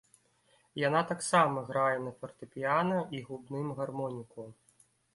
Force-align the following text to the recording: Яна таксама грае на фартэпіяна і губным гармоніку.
Яна 0.83 1.01
таксама 1.11 1.65
грае 1.69 1.97
на 2.07 2.15
фартэпіяна 2.23 2.97
і 3.19 3.23
губным 3.31 3.67
гармоніку. 3.83 4.53